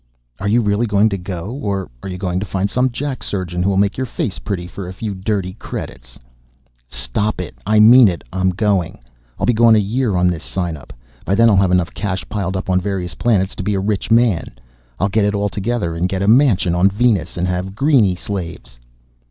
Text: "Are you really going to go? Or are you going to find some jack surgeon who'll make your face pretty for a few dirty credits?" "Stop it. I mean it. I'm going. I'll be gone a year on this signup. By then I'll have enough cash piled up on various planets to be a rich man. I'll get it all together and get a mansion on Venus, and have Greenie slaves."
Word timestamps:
"Are 0.39 0.47
you 0.47 0.61
really 0.63 0.87
going 0.87 1.09
to 1.09 1.17
go? 1.19 1.51
Or 1.61 1.87
are 2.01 2.09
you 2.09 2.17
going 2.17 2.39
to 2.39 2.45
find 2.47 2.71
some 2.71 2.89
jack 2.89 3.21
surgeon 3.21 3.61
who'll 3.61 3.77
make 3.77 3.97
your 3.97 4.07
face 4.07 4.39
pretty 4.39 4.65
for 4.65 4.87
a 4.87 4.93
few 4.93 5.13
dirty 5.13 5.53
credits?" 5.53 6.17
"Stop 6.87 7.39
it. 7.39 7.53
I 7.67 7.79
mean 7.79 8.07
it. 8.07 8.23
I'm 8.33 8.49
going. 8.49 8.97
I'll 9.37 9.45
be 9.45 9.53
gone 9.53 9.75
a 9.75 9.77
year 9.77 10.15
on 10.15 10.25
this 10.27 10.43
signup. 10.43 10.89
By 11.23 11.35
then 11.35 11.51
I'll 11.51 11.55
have 11.57 11.69
enough 11.69 11.93
cash 11.93 12.27
piled 12.29 12.57
up 12.57 12.67
on 12.67 12.81
various 12.81 13.13
planets 13.13 13.53
to 13.57 13.61
be 13.61 13.75
a 13.75 13.79
rich 13.79 14.09
man. 14.09 14.47
I'll 14.99 15.07
get 15.07 15.23
it 15.25 15.35
all 15.35 15.49
together 15.49 15.93
and 15.93 16.09
get 16.09 16.23
a 16.23 16.27
mansion 16.27 16.73
on 16.73 16.89
Venus, 16.89 17.37
and 17.37 17.47
have 17.47 17.75
Greenie 17.75 18.15
slaves." 18.15 18.79